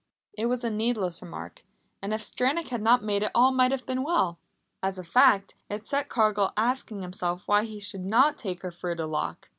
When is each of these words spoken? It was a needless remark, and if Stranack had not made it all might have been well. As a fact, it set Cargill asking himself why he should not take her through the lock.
It 0.35 0.47
was 0.47 0.63
a 0.63 0.71
needless 0.71 1.21
remark, 1.21 1.61
and 2.01 2.11
if 2.11 2.23
Stranack 2.23 2.69
had 2.69 2.81
not 2.81 3.03
made 3.03 3.21
it 3.21 3.29
all 3.35 3.51
might 3.51 3.69
have 3.71 3.85
been 3.85 4.01
well. 4.01 4.39
As 4.81 4.97
a 4.97 5.03
fact, 5.03 5.53
it 5.69 5.85
set 5.85 6.09
Cargill 6.09 6.53
asking 6.57 7.03
himself 7.03 7.43
why 7.45 7.65
he 7.65 7.79
should 7.79 8.03
not 8.05 8.39
take 8.39 8.63
her 8.63 8.71
through 8.71 8.95
the 8.95 9.05
lock. 9.05 9.49